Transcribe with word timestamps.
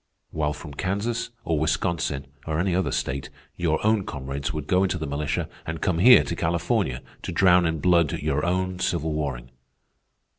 While 0.31 0.53
from 0.53 0.73
Kansas, 0.73 1.29
or 1.45 1.59
Wisconsin, 1.59 2.25
or 2.47 2.59
any 2.59 2.73
other 2.73 2.91
state, 2.91 3.29
your 3.55 3.79
own 3.85 4.03
comrades 4.03 4.51
would 4.51 4.65
go 4.65 4.81
into 4.81 4.97
the 4.97 5.05
militia 5.05 5.47
and 5.63 5.79
come 5.79 5.99
here 5.99 6.23
to 6.23 6.35
California 6.35 7.03
to 7.21 7.31
drown 7.31 7.67
in 7.67 7.77
blood 7.79 8.11
your 8.13 8.43
own 8.43 8.79
civil 8.79 9.13
warring." 9.13 9.51